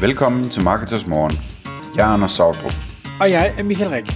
Velkommen 0.00 0.50
til 0.50 0.62
Marketers 0.62 1.06
Morgen. 1.06 1.32
Jeg 1.96 2.08
er 2.08 2.12
Anders 2.14 2.32
Sautrup. 2.32 2.72
Og 3.20 3.30
jeg 3.30 3.54
er 3.58 3.62
Michael 3.62 3.90
Rik. 3.90 4.06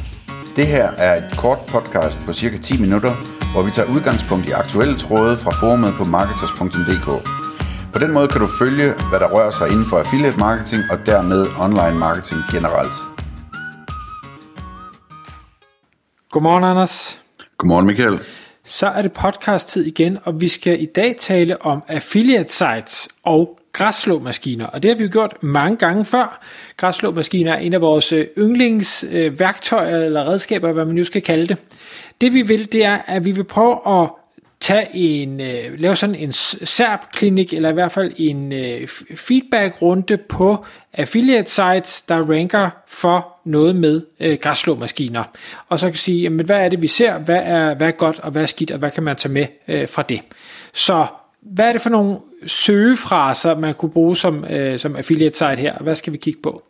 Det 0.56 0.66
her 0.66 0.90
er 0.90 1.16
et 1.16 1.38
kort 1.38 1.58
podcast 1.68 2.18
på 2.26 2.32
cirka 2.32 2.56
10 2.56 2.80
minutter, 2.80 3.12
hvor 3.52 3.62
vi 3.62 3.70
tager 3.70 3.88
udgangspunkt 3.94 4.48
i 4.48 4.50
aktuelle 4.50 4.98
tråde 4.98 5.36
fra 5.36 5.50
forumet 5.50 5.92
på 5.98 6.04
marketers.dk. 6.04 7.08
På 7.92 7.98
den 7.98 8.12
måde 8.12 8.28
kan 8.28 8.40
du 8.40 8.48
følge, 8.58 8.88
hvad 9.10 9.20
der 9.20 9.28
rører 9.34 9.50
sig 9.50 9.66
inden 9.72 9.86
for 9.90 9.98
affiliate 9.98 10.38
marketing 10.38 10.82
og 10.92 10.98
dermed 11.06 11.46
online 11.58 11.98
marketing 11.98 12.40
generelt. 12.54 12.96
Godmorgen, 16.30 16.64
Anders. 16.64 17.20
Godmorgen, 17.58 17.86
Michael. 17.86 18.20
Så 18.64 18.86
er 18.86 19.02
det 19.02 19.12
podcast-tid 19.12 19.84
igen, 19.84 20.18
og 20.24 20.40
vi 20.40 20.48
skal 20.48 20.82
i 20.82 20.86
dag 20.86 21.16
tale 21.18 21.62
om 21.62 21.82
affiliate 21.88 22.52
sites 22.52 23.08
og 23.24 23.58
græsslåmaskiner. 23.72 24.66
Og 24.66 24.82
det 24.82 24.90
har 24.90 24.98
vi 24.98 25.04
jo 25.04 25.10
gjort 25.12 25.42
mange 25.42 25.76
gange 25.76 26.04
før. 26.04 26.44
Græsslåmaskiner 26.76 27.52
er 27.52 27.58
en 27.58 27.72
af 27.72 27.80
vores 27.80 28.12
øh, 28.12 28.26
yndlingsværktøjer 28.38 29.98
øh, 29.98 30.06
eller 30.06 30.28
redskaber, 30.28 30.72
hvad 30.72 30.84
man 30.84 30.94
nu 30.94 31.04
skal 31.04 31.22
kalde 31.22 31.46
det. 31.46 31.56
Det 32.20 32.34
vi 32.34 32.42
vil, 32.42 32.72
det 32.72 32.84
er, 32.84 32.98
at 33.06 33.24
vi 33.24 33.32
vil 33.32 33.44
prøve 33.44 34.02
at 34.02 34.08
tage 34.60 34.88
en, 34.96 35.40
øh, 35.40 35.80
lave 35.80 35.96
sådan 35.96 36.14
en 36.14 36.32
SERP-klinik, 36.32 37.52
eller 37.52 37.70
i 37.70 37.72
hvert 37.72 37.92
fald 37.92 38.12
en 38.16 38.52
feedback-runde 39.16 40.16
på 40.16 40.64
affiliate 40.92 41.50
sites, 41.50 42.02
der 42.02 42.30
ranker 42.30 42.70
for 42.88 43.32
noget 43.44 43.76
med 43.76 44.00
øh, 44.20 44.38
græsslåmaskiner. 44.40 45.24
Og 45.68 45.78
så 45.78 45.86
kan 45.86 45.96
sige, 45.96 46.22
jamen, 46.22 46.46
hvad 46.46 46.64
er 46.64 46.68
det, 46.68 46.82
vi 46.82 46.86
ser, 46.86 47.18
hvad 47.18 47.40
er, 47.44 47.74
hvad 47.74 47.88
er 47.88 47.92
godt, 47.92 48.20
og 48.20 48.30
hvad 48.30 48.42
er 48.42 48.46
skidt, 48.46 48.70
og 48.70 48.78
hvad 48.78 48.90
kan 48.90 49.02
man 49.02 49.16
tage 49.16 49.32
med 49.32 49.46
øh, 49.68 49.88
fra 49.88 50.02
det. 50.02 50.20
Så 50.72 51.06
hvad 51.42 51.68
er 51.68 51.72
det 51.72 51.82
for 51.82 51.90
nogle 51.90 52.16
søgefraser, 52.46 53.58
man 53.58 53.74
kunne 53.74 53.92
bruge 53.92 54.16
som, 54.16 54.44
øh, 54.50 54.78
som 54.78 54.96
affiliate 54.96 55.36
site 55.36 55.56
her, 55.56 55.78
hvad 55.80 55.96
skal 55.96 56.12
vi 56.12 56.18
kigge 56.18 56.40
på? 56.42 56.62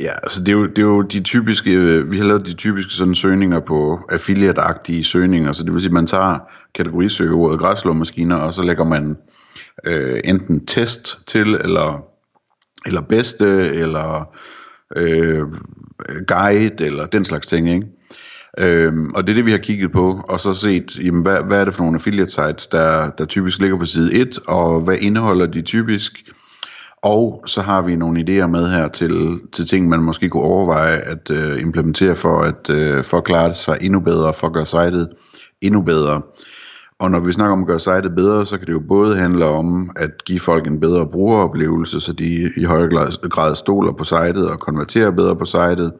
Ja, 0.00 0.12
altså 0.22 0.40
det 0.40 0.48
er, 0.48 0.52
jo, 0.52 0.66
det 0.66 0.78
er 0.78 0.82
jo 0.82 1.02
de 1.02 1.20
typiske, 1.20 1.72
øh, 1.72 2.12
vi 2.12 2.18
har 2.18 2.26
lavet 2.26 2.46
de 2.46 2.54
typiske 2.54 2.92
sådan 2.92 3.14
søgninger 3.14 3.60
på 3.60 4.00
affiliate-agtige 4.12 5.02
søgninger, 5.02 5.52
så 5.52 5.64
det 5.64 5.72
vil 5.72 5.80
sige, 5.80 5.88
at 5.88 5.92
man 5.92 6.06
tager 6.06 6.38
kategorisøgeordet 6.74 7.58
græslåmaskiner, 7.58 8.36
og 8.36 8.54
så 8.54 8.62
lægger 8.62 8.84
man 8.84 9.16
øh, 9.84 10.20
enten 10.24 10.66
test 10.66 11.26
til, 11.26 11.54
eller, 11.54 12.04
eller 12.86 13.00
bedste, 13.00 13.46
eller 13.68 14.36
øh, 14.96 15.44
guide, 16.26 16.84
eller 16.84 17.06
den 17.06 17.24
slags 17.24 17.46
ting, 17.46 17.70
ikke? 17.70 17.86
Øhm, 18.58 19.10
og 19.14 19.26
det 19.26 19.32
er 19.32 19.34
det, 19.34 19.46
vi 19.46 19.50
har 19.50 19.58
kigget 19.58 19.92
på, 19.92 20.20
og 20.28 20.40
så 20.40 20.54
set, 20.54 20.98
jamen, 21.04 21.22
hvad, 21.22 21.44
hvad 21.46 21.60
er 21.60 21.64
det 21.64 21.74
for 21.74 21.82
nogle 21.82 21.96
affiliate 21.96 22.32
sites, 22.32 22.66
der, 22.66 23.10
der 23.10 23.24
typisk 23.24 23.60
ligger 23.60 23.78
på 23.78 23.86
side 23.86 24.14
1, 24.14 24.38
og 24.48 24.80
hvad 24.80 24.98
indeholder 25.00 25.46
de 25.46 25.62
typisk, 25.62 26.32
og 27.02 27.42
så 27.46 27.62
har 27.62 27.82
vi 27.82 27.96
nogle 27.96 28.20
idéer 28.20 28.46
med 28.46 28.70
her 28.70 28.88
til, 28.88 29.40
til 29.52 29.66
ting, 29.66 29.88
man 29.88 30.00
måske 30.00 30.28
kunne 30.28 30.42
overveje 30.42 30.96
at 30.96 31.30
øh, 31.30 31.60
implementere 31.60 32.16
for 32.16 32.40
at, 32.40 32.70
øh, 32.70 33.04
forklare 33.04 33.54
sig 33.54 33.78
endnu 33.80 34.00
bedre, 34.00 34.34
for 34.34 34.46
at 34.46 34.52
gøre 34.52 34.66
sitet 34.66 35.08
endnu 35.60 35.82
bedre. 35.82 36.22
Og 36.98 37.10
når 37.10 37.20
vi 37.20 37.32
snakker 37.32 37.52
om 37.52 37.60
at 37.60 37.66
gøre 37.66 37.80
sitet 37.80 38.14
bedre, 38.14 38.46
så 38.46 38.58
kan 38.58 38.66
det 38.66 38.72
jo 38.72 38.82
både 38.88 39.16
handle 39.16 39.44
om 39.44 39.90
at 39.96 40.24
give 40.24 40.40
folk 40.40 40.66
en 40.66 40.80
bedre 40.80 41.06
brugeroplevelse, 41.06 42.00
så 42.00 42.12
de 42.12 42.52
i 42.56 42.64
højere 42.64 43.28
grad 43.28 43.54
stoler 43.54 43.92
på 43.92 44.04
sitet 44.04 44.50
og 44.50 44.60
konverterer 44.60 45.10
bedre 45.10 45.36
på 45.36 45.44
sitet. 45.44 45.92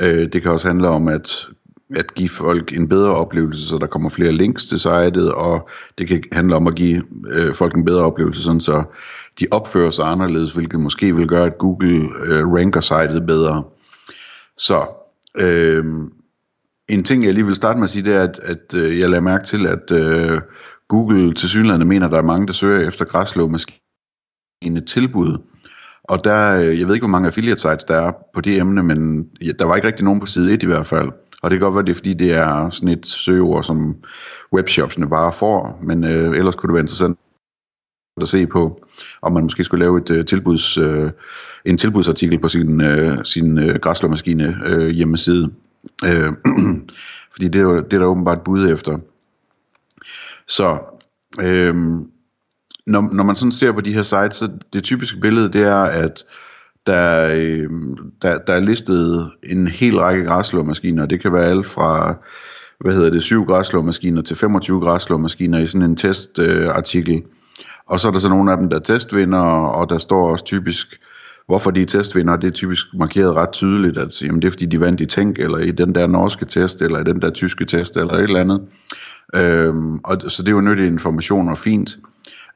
Øh, 0.00 0.28
det 0.32 0.42
kan 0.42 0.50
også 0.50 0.68
handle 0.68 0.88
om 0.88 1.08
at 1.08 1.48
at 1.90 2.14
give 2.14 2.28
folk 2.28 2.76
en 2.76 2.88
bedre 2.88 3.10
oplevelse, 3.10 3.68
så 3.68 3.78
der 3.78 3.86
kommer 3.86 4.10
flere 4.10 4.32
links 4.32 4.66
til 4.66 4.80
sitet, 4.80 5.32
og 5.32 5.68
det 5.98 6.08
kan 6.08 6.22
handle 6.32 6.56
om 6.56 6.66
at 6.66 6.74
give 6.74 7.02
øh, 7.28 7.54
folk 7.54 7.74
en 7.74 7.84
bedre 7.84 8.02
oplevelse, 8.02 8.42
sådan 8.42 8.60
så 8.60 8.82
de 9.40 9.46
opfører 9.50 9.90
sig 9.90 10.06
anderledes, 10.06 10.52
hvilket 10.52 10.80
måske 10.80 11.16
vil 11.16 11.28
gøre, 11.28 11.46
at 11.46 11.58
Google 11.58 12.08
øh, 12.24 12.52
ranker 12.52 12.80
sitet 12.80 13.26
bedre. 13.26 13.64
Så 14.56 14.86
øh, 15.36 15.84
en 16.88 17.04
ting, 17.04 17.24
jeg 17.24 17.34
lige 17.34 17.46
vil 17.46 17.54
starte 17.54 17.78
med 17.78 17.84
at 17.84 17.90
sige, 17.90 18.04
det 18.04 18.14
er, 18.14 18.22
at, 18.22 18.40
at 18.42 18.74
øh, 18.74 18.98
jeg 18.98 19.10
lader 19.10 19.22
mærke 19.22 19.44
til, 19.44 19.66
at 19.66 19.90
øh, 19.90 20.40
Google 20.88 21.34
til 21.34 21.48
synligheden 21.48 21.88
mener, 21.88 22.06
at 22.06 22.12
der 22.12 22.18
er 22.18 22.22
mange, 22.22 22.46
der 22.46 22.52
søger 22.52 22.88
efter 22.88 23.04
græslåmaskine 23.04 24.80
tilbud. 24.86 25.38
Og 26.04 26.24
der, 26.24 26.60
øh, 26.60 26.80
jeg 26.80 26.86
ved 26.86 26.94
ikke, 26.94 27.04
hvor 27.04 27.10
mange 27.12 27.26
affiliate 27.26 27.60
sites 27.60 27.84
der 27.84 27.96
er 27.96 28.12
på 28.34 28.40
det 28.40 28.58
emne, 28.58 28.82
men 28.82 29.28
der 29.58 29.64
var 29.64 29.76
ikke 29.76 29.88
rigtig 29.88 30.04
nogen 30.04 30.20
på 30.20 30.26
side 30.26 30.54
1 30.54 30.62
i 30.62 30.66
hvert 30.66 30.86
fald. 30.86 31.10
Og 31.44 31.50
det 31.50 31.58
kan 31.58 31.64
godt 31.64 31.74
være, 31.74 31.84
det 31.84 31.90
er 31.90 31.94
fordi, 31.94 32.14
det 32.14 32.32
er 32.32 32.70
sådan 32.70 32.88
et 32.88 33.06
søgeord, 33.06 33.62
som 33.62 33.96
webshopsene 34.52 35.08
bare 35.08 35.32
får, 35.32 35.78
men 35.82 36.04
øh, 36.04 36.36
ellers 36.36 36.54
kunne 36.54 36.68
det 36.68 36.74
være 36.74 36.82
interessant 36.82 37.18
at 38.20 38.28
se 38.28 38.46
på, 38.46 38.84
om 39.22 39.32
man 39.32 39.42
måske 39.42 39.64
skulle 39.64 39.84
lave 39.84 39.98
et 39.98 40.10
øh, 40.10 40.26
tilbuds, 40.26 40.78
øh, 40.78 41.10
en 41.64 41.78
tilbudsartikel 41.78 42.38
på 42.38 42.48
sin, 42.48 42.80
øh, 42.80 43.24
sin 43.24 43.58
øh, 43.58 43.80
græslåmaskine 43.80 44.56
øh, 44.64 44.88
hjemmeside. 44.88 45.52
Øh, 46.04 46.32
fordi 47.32 47.48
det 47.48 47.58
er, 47.58 47.62
jo, 47.62 47.76
det 47.76 47.92
er 47.92 47.98
der 47.98 48.06
åbenbart 48.06 48.42
bud 48.44 48.70
efter. 48.70 48.98
Så 50.48 50.78
øh, 51.40 51.74
når, 52.86 53.14
når 53.14 53.24
man 53.24 53.36
sådan 53.36 53.52
ser 53.52 53.72
på 53.72 53.80
de 53.80 53.94
her 53.94 54.02
sites, 54.02 54.36
så 54.36 54.50
det 54.72 54.84
typiske 54.84 55.20
billede, 55.20 55.52
det 55.52 55.62
er, 55.62 55.82
at 55.82 56.24
der, 56.86 57.30
øh, 57.34 57.70
der, 58.22 58.38
der 58.38 58.52
er 58.52 58.60
listet 58.60 59.30
en 59.42 59.66
hel 59.66 59.98
række 59.98 60.24
græsslåmaskiner. 60.24 61.06
Det 61.06 61.22
kan 61.22 61.32
være 61.32 61.46
alt 61.46 61.66
fra 61.66 62.14
hvad 62.80 62.92
hedder 62.92 63.10
det, 63.10 63.22
7 63.22 63.44
græsslåmaskiner 63.44 64.22
til 64.22 64.36
25 64.36 64.80
græsslåmaskiner 64.80 65.58
i 65.58 65.66
sådan 65.66 65.90
en 65.90 65.96
testartikel. 65.96 67.14
Øh, 67.14 67.22
og 67.86 68.00
så 68.00 68.08
er 68.08 68.12
der 68.12 68.18
så 68.18 68.28
nogle 68.28 68.52
af 68.52 68.58
dem, 68.58 68.70
der 68.70 68.76
er 68.76 68.80
testvinder, 68.80 69.40
og 69.40 69.90
der 69.90 69.98
står 69.98 70.30
også 70.30 70.44
typisk, 70.44 71.00
hvorfor 71.46 71.70
de 71.70 71.82
er 71.82 71.86
testvinder. 71.86 72.36
Det 72.36 72.46
er 72.46 72.52
typisk 72.52 72.86
markeret 72.94 73.34
ret 73.34 73.52
tydeligt, 73.52 73.98
at 73.98 74.22
jamen, 74.22 74.42
det 74.42 74.46
er 74.46 74.52
fordi, 74.52 74.66
de 74.66 74.80
vandt 74.80 75.00
i 75.00 75.06
Tænk, 75.06 75.38
eller 75.38 75.58
i 75.58 75.70
den 75.70 75.94
der 75.94 76.06
norske 76.06 76.44
test, 76.44 76.82
eller 76.82 77.00
i 77.00 77.04
den 77.04 77.22
der 77.22 77.30
tyske 77.30 77.64
test, 77.64 77.96
eller 77.96 78.14
et 78.14 78.22
eller 78.22 78.40
andet. 78.40 78.60
Øhm, 79.34 79.98
og, 80.04 80.20
så 80.28 80.42
det 80.42 80.48
er 80.48 80.52
jo 80.52 80.60
nyttig 80.60 80.86
information 80.86 81.48
og 81.48 81.58
fint. 81.58 81.98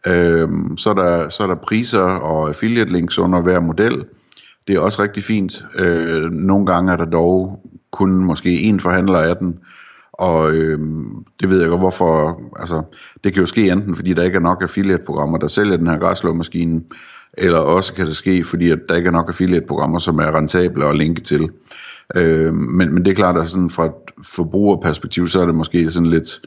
Øhm, 0.06 0.76
så, 0.76 0.90
er 0.90 0.94
der, 0.94 1.28
så 1.28 1.42
er 1.42 1.46
der 1.46 1.54
priser 1.54 2.00
og 2.00 2.48
affiliate 2.48 2.92
links 2.92 3.18
under 3.18 3.40
hver 3.40 3.60
model. 3.60 4.04
Det 4.68 4.76
er 4.76 4.80
også 4.80 5.02
rigtig 5.02 5.24
fint. 5.24 5.64
Øh, 5.74 6.30
nogle 6.30 6.66
gange 6.66 6.92
er 6.92 6.96
der 6.96 7.04
dog 7.04 7.60
kun 7.90 8.24
måske 8.24 8.60
en 8.60 8.80
forhandler 8.80 9.18
af 9.18 9.36
den, 9.36 9.58
og 10.12 10.52
øh, 10.52 10.78
det 11.40 11.50
ved 11.50 11.60
jeg 11.60 11.68
godt 11.68 11.80
hvorfor. 11.80 12.40
Altså, 12.60 12.82
det 13.24 13.32
kan 13.32 13.40
jo 13.40 13.46
ske 13.46 13.70
enten 13.70 13.96
fordi 13.96 14.12
der 14.14 14.22
ikke 14.22 14.36
er 14.36 14.40
nok 14.40 14.62
affiliate-programmer, 14.62 15.38
der 15.38 15.46
sælger 15.46 15.76
den 15.76 15.86
her 15.86 15.98
græsslåmaskine, 15.98 16.82
eller 17.38 17.58
også 17.58 17.94
kan 17.94 18.06
det 18.06 18.16
ske 18.16 18.44
fordi 18.44 18.70
at 18.70 18.78
der 18.88 18.94
ikke 18.96 19.06
er 19.06 19.12
nok 19.12 19.28
affiliate-programmer, 19.28 19.98
som 19.98 20.18
er 20.18 20.36
rentable 20.36 20.86
at 20.86 20.96
linke 20.96 21.20
til. 21.20 21.48
Øh, 22.14 22.54
men, 22.54 22.94
men 22.94 23.04
det 23.04 23.10
er 23.10 23.14
klart, 23.14 23.36
at 23.36 23.48
sådan 23.48 23.70
fra 23.70 23.86
et 23.86 23.92
forbrugerperspektiv, 24.24 25.28
så 25.28 25.40
er 25.40 25.46
det 25.46 25.54
måske 25.54 25.90
sådan 25.90 26.10
lidt, 26.10 26.40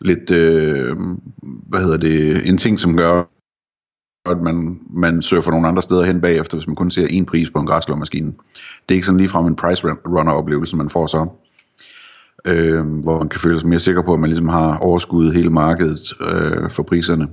lidt 0.00 0.30
øh, 0.30 0.96
hvad 1.42 1.80
hedder 1.80 1.96
det, 1.96 2.48
en 2.48 2.58
ting, 2.58 2.80
som 2.80 2.96
gør, 2.96 3.24
at 4.30 4.42
man, 4.42 4.80
man 4.94 5.22
surfer 5.22 5.50
nogle 5.50 5.68
andre 5.68 5.82
steder 5.82 6.04
hen 6.04 6.20
bagefter, 6.20 6.56
hvis 6.56 6.66
man 6.66 6.76
kun 6.76 6.90
ser 6.90 7.06
én 7.06 7.24
pris 7.24 7.50
på 7.50 7.58
en 7.58 7.66
græslåmaskine. 7.66 8.26
Det 8.88 8.94
er 8.94 8.94
ikke 8.94 9.06
sådan 9.06 9.18
ligefrem 9.18 9.46
en 9.46 9.56
price 9.56 9.86
runner 9.86 10.32
oplevelse, 10.32 10.76
man 10.76 10.90
får 10.90 11.06
så. 11.06 11.26
Øh, 12.44 13.00
hvor 13.02 13.18
man 13.18 13.28
kan 13.28 13.40
føle 13.40 13.60
sig 13.60 13.68
mere 13.68 13.78
sikker 13.78 14.02
på, 14.02 14.14
at 14.14 14.20
man 14.20 14.30
ligesom 14.30 14.48
har 14.48 14.78
overskuddet 14.78 15.34
hele 15.34 15.50
markedet 15.50 16.14
øh, 16.20 16.70
for 16.70 16.82
priserne. 16.82 17.28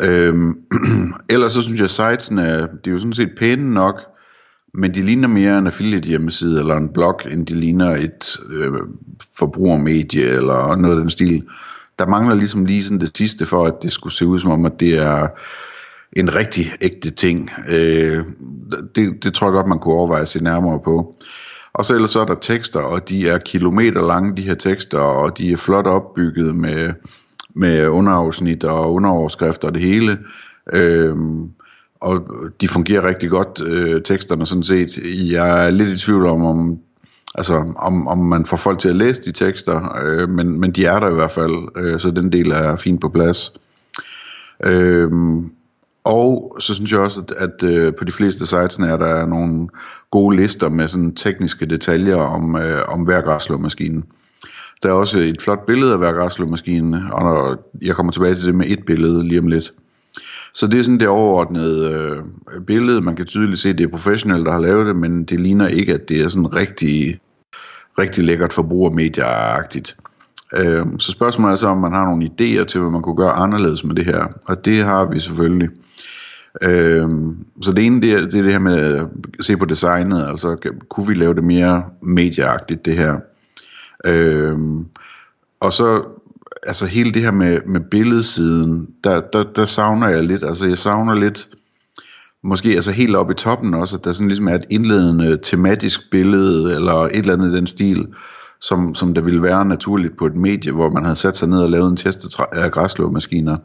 Øh, 0.00 0.54
ellers 1.34 1.52
så 1.52 1.62
synes 1.62 1.80
jeg, 1.80 1.84
at 1.84 1.90
sitesene, 1.90 2.42
de 2.84 2.90
er 2.90 2.90
jo 2.90 2.98
sådan 2.98 3.12
set 3.12 3.30
pæne 3.38 3.70
nok, 3.74 4.00
men 4.74 4.94
de 4.94 5.02
ligner 5.02 5.28
mere 5.28 5.58
en 5.58 5.66
affiliate 5.66 6.08
hjemmeside 6.08 6.60
eller 6.60 6.76
en 6.76 6.88
blog, 6.88 7.20
end 7.30 7.46
de 7.46 7.54
ligner 7.54 7.90
et 7.90 8.38
øh, 8.50 8.72
forbrugermedie 9.36 10.24
eller 10.24 10.76
noget 10.76 10.96
af 10.96 11.00
den 11.00 11.10
stil 11.10 11.44
der 11.98 12.06
mangler 12.06 12.34
ligesom 12.34 12.64
lige 12.64 12.84
sådan 12.84 13.00
det 13.00 13.16
sidste 13.16 13.46
for, 13.46 13.64
at 13.64 13.74
det 13.82 13.92
skulle 13.92 14.14
se 14.14 14.26
ud 14.26 14.38
som 14.38 14.50
om, 14.50 14.64
at 14.64 14.80
det 14.80 14.98
er 14.98 15.28
en 16.12 16.34
rigtig 16.34 16.64
ægte 16.80 17.10
ting. 17.10 17.50
Øh, 17.68 18.24
det, 18.94 19.24
det 19.24 19.34
tror 19.34 19.46
jeg 19.46 19.52
godt, 19.52 19.66
man 19.66 19.78
kunne 19.78 19.94
overveje 19.94 20.22
at 20.22 20.28
se 20.28 20.44
nærmere 20.44 20.80
på. 20.84 21.14
Og 21.74 21.84
så 21.84 21.94
ellers 21.94 22.10
så 22.10 22.20
er 22.20 22.24
der 22.24 22.34
tekster, 22.40 22.80
og 22.80 23.08
de 23.08 23.28
er 23.28 23.38
kilometer 23.38 24.06
lange, 24.06 24.36
de 24.36 24.42
her 24.42 24.54
tekster, 24.54 24.98
og 24.98 25.38
de 25.38 25.52
er 25.52 25.56
flot 25.56 25.86
opbygget 25.86 26.56
med, 26.56 26.92
med 27.54 27.88
underafsnit 27.88 28.64
og 28.64 28.92
underoverskrifter 28.92 29.68
og 29.68 29.74
det 29.74 29.82
hele. 29.82 30.18
Øh, 30.72 31.16
og 32.00 32.22
de 32.60 32.68
fungerer 32.68 33.06
rigtig 33.06 33.30
godt, 33.30 33.62
øh, 33.62 34.02
teksterne 34.02 34.46
sådan 34.46 34.62
set. 34.62 34.98
Jeg 35.30 35.66
er 35.66 35.70
lidt 35.70 35.90
i 35.90 35.96
tvivl 35.96 36.26
om, 36.26 36.44
om 36.44 36.78
altså 37.34 37.72
om, 37.76 38.08
om 38.08 38.18
man 38.18 38.46
får 38.46 38.56
folk 38.56 38.78
til 38.78 38.88
at 38.88 38.96
læse 38.96 39.22
de 39.22 39.32
tekster, 39.32 39.96
øh, 40.04 40.28
men, 40.28 40.60
men 40.60 40.72
de 40.72 40.84
er 40.84 41.00
der 41.00 41.10
i 41.10 41.14
hvert 41.14 41.30
fald, 41.30 41.68
øh, 41.76 42.00
så 42.00 42.10
den 42.10 42.32
del 42.32 42.50
er 42.50 42.76
fint 42.76 43.00
på 43.00 43.08
plads. 43.08 43.52
Øh, 44.64 45.10
og 46.04 46.56
så 46.60 46.74
synes 46.74 46.92
jeg 46.92 47.00
også, 47.00 47.20
at, 47.20 47.30
at 47.30 47.68
øh, 47.68 47.94
på 47.94 48.04
de 48.04 48.12
fleste 48.12 48.46
sites 48.46 48.78
er 48.78 48.96
der 48.96 49.26
nogle 49.26 49.68
gode 50.10 50.36
lister 50.36 50.68
med 50.68 50.88
sådan 50.88 51.14
tekniske 51.14 51.66
detaljer 51.66 52.16
om, 52.16 52.56
øh, 52.56 52.82
om 52.88 53.00
hver 53.00 53.20
græsslåmaskine. 53.20 54.02
Der 54.82 54.88
er 54.88 54.92
også 54.92 55.18
et 55.18 55.42
flot 55.42 55.66
billede 55.66 55.92
af 55.92 55.98
hver 55.98 56.12
græsslåmaskine, 56.12 57.02
og 57.12 57.22
når 57.22 57.70
jeg 57.82 57.94
kommer 57.94 58.12
tilbage 58.12 58.34
til 58.34 58.46
det 58.46 58.54
med 58.54 58.66
et 58.68 58.84
billede 58.86 59.28
lige 59.28 59.40
om 59.40 59.46
lidt. 59.46 59.72
Så 60.54 60.66
det 60.66 60.78
er 60.78 60.82
sådan 60.82 61.00
det 61.00 61.08
overordnede 61.08 61.90
øh, 61.92 62.60
billede. 62.60 63.00
Man 63.00 63.16
kan 63.16 63.26
tydeligt 63.26 63.60
se, 63.60 63.68
at 63.68 63.78
det 63.78 63.84
er 63.84 63.88
professionelle, 63.88 64.44
der 64.44 64.52
har 64.52 64.60
lavet 64.60 64.86
det, 64.86 64.96
men 64.96 65.24
det 65.24 65.40
ligner 65.40 65.66
ikke, 65.68 65.94
at 65.94 66.08
det 66.08 66.20
er 66.20 66.28
sådan 66.28 66.54
rigtig, 66.54 67.20
rigtig 67.98 68.24
lækkert 68.24 68.52
forbrugermedieagtigt. 68.52 69.96
Øh, 70.52 70.86
så 70.98 71.12
spørgsmålet 71.12 71.52
er 71.52 71.56
så, 71.56 71.68
om 71.68 71.78
man 71.78 71.92
har 71.92 72.04
nogle 72.04 72.24
idéer 72.24 72.64
til, 72.64 72.80
hvad 72.80 72.90
man 72.90 73.02
kunne 73.02 73.16
gøre 73.16 73.32
anderledes 73.32 73.84
med 73.84 73.94
det 73.94 74.04
her. 74.04 74.26
Og 74.46 74.64
det 74.64 74.76
har 74.76 75.04
vi 75.04 75.18
selvfølgelig. 75.18 75.68
Øh, 76.62 77.08
så 77.62 77.72
det 77.72 77.86
ene, 77.86 78.00
det 78.00 78.12
er, 78.12 78.20
det 78.20 78.38
er 78.38 78.42
det 78.42 78.52
her 78.52 78.58
med 78.58 78.78
at 78.78 79.06
se 79.40 79.56
på 79.56 79.64
designet. 79.64 80.26
Altså, 80.28 80.56
kunne 80.88 81.06
vi 81.06 81.14
lave 81.14 81.34
det 81.34 81.44
mere 81.44 81.84
medieagtigt, 82.02 82.84
det 82.84 82.96
her? 82.96 83.16
Øh, 84.04 84.58
og 85.60 85.72
så 85.72 86.02
altså 86.66 86.86
hele 86.86 87.12
det 87.12 87.22
her 87.22 87.32
med, 87.32 87.60
med 87.66 87.80
billedsiden, 87.80 88.88
der, 89.04 89.20
der, 89.20 89.44
der 89.56 89.66
savner 89.66 90.08
jeg 90.08 90.24
lidt, 90.24 90.44
altså 90.44 90.66
jeg 90.66 90.78
savner 90.78 91.14
lidt, 91.14 91.48
måske 92.44 92.68
altså 92.68 92.92
helt 92.92 93.16
oppe 93.16 93.32
i 93.32 93.36
toppen 93.36 93.74
også, 93.74 93.96
at 93.96 94.04
der 94.04 94.12
sådan 94.12 94.28
ligesom 94.28 94.48
er 94.48 94.54
et 94.54 94.64
indledende 94.70 95.38
tematisk 95.42 96.10
billede, 96.10 96.74
eller 96.74 96.94
et 96.94 97.16
eller 97.16 97.32
andet 97.32 97.52
i 97.52 97.56
den 97.56 97.66
stil, 97.66 98.06
som, 98.60 98.94
som 98.94 99.14
der 99.14 99.20
ville 99.20 99.42
være 99.42 99.64
naturligt 99.64 100.16
på 100.16 100.26
et 100.26 100.36
medie, 100.36 100.72
hvor 100.72 100.90
man 100.90 101.04
havde 101.04 101.16
sat 101.16 101.36
sig 101.36 101.48
ned 101.48 101.58
og 101.58 101.70
lavet 101.70 101.90
en 101.90 101.96
test 101.96 102.40
af 102.52 102.70
græslåmaskiner. 102.70 103.56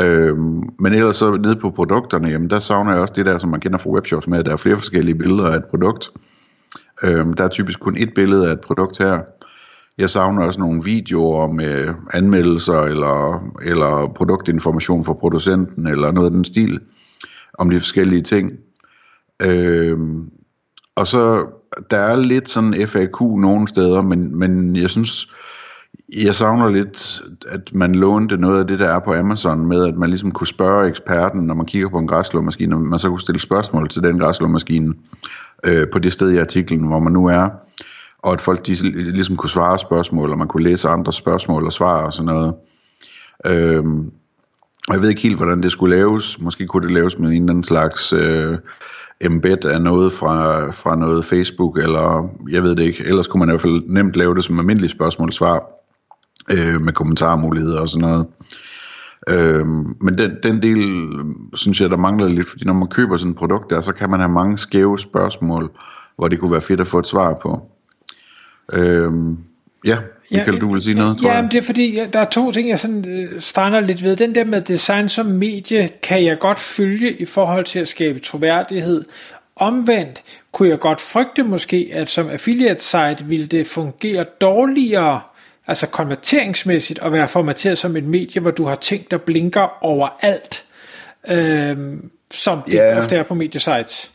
Øhm, 0.00 0.62
men 0.78 0.94
ellers 0.94 1.16
så 1.16 1.36
nede 1.36 1.56
på 1.56 1.70
produkterne, 1.70 2.28
jamen 2.28 2.50
der 2.50 2.60
savner 2.60 2.92
jeg 2.92 3.00
også 3.00 3.14
det 3.16 3.26
der, 3.26 3.38
som 3.38 3.50
man 3.50 3.60
kender 3.60 3.78
fra 3.78 3.90
webshops 3.90 4.26
med, 4.26 4.38
at 4.38 4.46
der 4.46 4.52
er 4.52 4.56
flere 4.56 4.78
forskellige 4.78 5.14
billeder 5.14 5.50
af 5.50 5.56
et 5.56 5.64
produkt. 5.64 6.10
Øhm, 7.02 7.32
der 7.32 7.44
er 7.44 7.48
typisk 7.48 7.80
kun 7.80 7.96
et 7.96 8.14
billede 8.14 8.48
af 8.48 8.52
et 8.52 8.60
produkt 8.60 8.98
her, 8.98 9.20
jeg 9.98 10.10
savner 10.10 10.42
også 10.42 10.60
nogle 10.60 10.84
videoer 10.84 11.52
med 11.52 11.94
anmeldelser 12.12 12.80
eller, 12.80 13.42
eller 13.62 14.12
produktinformation 14.16 15.04
fra 15.04 15.12
producenten 15.12 15.86
eller 15.86 16.12
noget 16.12 16.26
af 16.26 16.32
den 16.32 16.44
stil 16.44 16.80
om 17.58 17.70
de 17.70 17.80
forskellige 17.80 18.22
ting. 18.22 18.52
Øh, 19.42 19.98
og 20.94 21.06
så 21.06 21.46
der 21.90 21.96
er 21.96 22.16
lidt 22.16 22.48
sådan 22.48 22.88
FAQ 22.88 23.20
nogle 23.20 23.68
steder, 23.68 24.02
men, 24.02 24.38
men 24.38 24.76
jeg 24.76 24.90
synes, 24.90 25.32
jeg 26.24 26.34
savner 26.34 26.70
lidt, 26.70 27.22
at 27.48 27.74
man 27.74 27.94
lånte 27.94 28.36
noget 28.36 28.60
af 28.60 28.66
det, 28.66 28.78
der 28.78 28.88
er 28.88 28.98
på 28.98 29.14
Amazon, 29.14 29.66
med 29.66 29.84
at 29.84 29.96
man 29.96 30.08
ligesom 30.08 30.32
kunne 30.32 30.46
spørge 30.46 30.88
eksperten, 30.88 31.40
når 31.40 31.54
man 31.54 31.66
kigger 31.66 31.88
på 31.88 31.98
en 31.98 32.06
græsslåmaskine, 32.06 32.76
og 32.76 32.80
man 32.80 32.98
så 32.98 33.08
kunne 33.08 33.20
stille 33.20 33.40
spørgsmål 33.40 33.88
til 33.88 34.02
den 34.02 34.18
græslåmaskine 34.18 34.94
øh, 35.64 35.86
på 35.92 35.98
det 35.98 36.12
sted 36.12 36.30
i 36.30 36.38
artiklen, 36.38 36.86
hvor 36.86 36.98
man 36.98 37.12
nu 37.12 37.26
er 37.26 37.48
og 38.26 38.32
at 38.32 38.40
folk 38.40 38.66
de 38.66 38.74
ligesom 39.12 39.36
kunne 39.36 39.50
svare 39.50 39.78
spørgsmål, 39.78 40.30
og 40.30 40.38
man 40.38 40.48
kunne 40.48 40.62
læse 40.62 40.88
andre 40.88 41.12
spørgsmål 41.12 41.64
og 41.64 41.72
svar 41.72 42.04
og 42.04 42.12
sådan 42.12 42.26
noget. 42.26 42.54
Øhm, 43.44 44.10
og 44.88 44.94
jeg 44.94 45.02
ved 45.02 45.08
ikke 45.08 45.22
helt, 45.22 45.36
hvordan 45.36 45.62
det 45.62 45.72
skulle 45.72 45.96
laves. 45.96 46.40
Måske 46.40 46.66
kunne 46.66 46.86
det 46.86 46.94
laves 46.94 47.18
med 47.18 47.28
en 47.28 47.34
eller 47.34 47.50
anden 47.50 47.64
slags 47.64 48.12
øh, 48.12 48.58
embed 49.20 49.64
af 49.64 49.82
noget 49.82 50.12
fra, 50.12 50.70
fra 50.70 50.96
noget 50.96 51.24
Facebook, 51.24 51.78
eller 51.78 52.28
jeg 52.50 52.62
ved 52.62 52.76
det 52.76 52.82
ikke. 52.82 53.04
Ellers 53.04 53.26
kunne 53.26 53.38
man 53.38 53.48
i 53.48 53.52
hvert 53.52 53.60
fald 53.60 53.82
nemt 53.86 54.16
lave 54.16 54.34
det 54.34 54.44
som 54.44 54.58
almindelig 54.58 54.90
spørgsmål-svar, 54.90 55.66
øh, 56.50 56.80
med 56.80 56.92
kommentarmuligheder 56.92 57.80
og 57.80 57.88
sådan 57.88 58.08
noget. 58.08 58.26
Øh, 59.28 59.66
men 60.00 60.18
den, 60.18 60.36
den 60.42 60.62
del, 60.62 61.10
synes 61.54 61.80
jeg, 61.80 61.90
der 61.90 61.96
mangler 61.96 62.28
lidt, 62.28 62.48
fordi 62.48 62.64
når 62.64 62.72
man 62.72 62.88
køber 62.88 63.16
sådan 63.16 63.30
et 63.30 63.38
produkt 63.38 63.70
der, 63.70 63.80
så 63.80 63.92
kan 63.92 64.10
man 64.10 64.20
have 64.20 64.32
mange 64.32 64.58
skæve 64.58 64.98
spørgsmål, 64.98 65.70
hvor 66.16 66.28
det 66.28 66.40
kunne 66.40 66.52
være 66.52 66.60
fedt 66.60 66.80
at 66.80 66.86
få 66.86 66.98
et 66.98 67.06
svar 67.06 67.38
på. 67.42 67.70
Øh, 68.74 69.12
ja, 69.86 69.96
Michael, 70.30 70.54
ja, 70.54 70.60
du 70.60 70.72
vil 70.72 70.82
sige 70.82 70.96
noget, 70.96 71.18
tror 71.18 71.30
ja, 71.30 71.36
jeg. 71.36 71.48
det 71.52 71.58
er 71.58 71.62
fordi, 71.62 71.94
ja, 71.94 72.06
der 72.12 72.18
er 72.18 72.24
to 72.24 72.52
ting, 72.52 72.68
jeg 72.68 72.78
sådan 72.78 73.04
øh, 73.08 73.40
strander 73.40 73.80
lidt 73.80 74.02
ved. 74.02 74.16
Den 74.16 74.34
der 74.34 74.44
med 74.44 74.60
design 74.60 75.08
som 75.08 75.26
medie, 75.26 75.88
kan 76.02 76.24
jeg 76.24 76.38
godt 76.38 76.58
følge 76.58 77.12
i 77.12 77.24
forhold 77.24 77.64
til 77.64 77.78
at 77.78 77.88
skabe 77.88 78.18
troværdighed. 78.18 79.04
Omvendt 79.56 80.22
kunne 80.52 80.68
jeg 80.68 80.78
godt 80.78 81.00
frygte 81.00 81.42
måske, 81.42 81.90
at 81.92 82.10
som 82.10 82.28
affiliate 82.28 82.84
site 82.84 83.24
ville 83.24 83.46
det 83.46 83.66
fungere 83.66 84.24
dårligere, 84.40 85.20
altså 85.66 85.86
konverteringsmæssigt, 85.86 86.98
at 87.02 87.12
være 87.12 87.28
formateret 87.28 87.78
som 87.78 87.96
et 87.96 88.04
medie, 88.04 88.40
hvor 88.40 88.50
du 88.50 88.64
har 88.64 88.74
ting, 88.74 89.10
der 89.10 89.16
blinker 89.16 89.84
overalt, 89.84 90.64
øhm, 91.30 92.10
som 92.30 92.62
det 92.62 92.74
yeah. 92.74 92.98
ofte 92.98 93.16
er 93.16 93.22
på 93.22 93.34
mediesites. 93.34 94.10